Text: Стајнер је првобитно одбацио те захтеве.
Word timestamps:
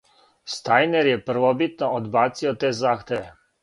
Стајнер 0.53 1.11
је 1.11 1.21
првобитно 1.29 1.93
одбацио 2.01 2.59
те 2.65 2.77
захтеве. 2.85 3.27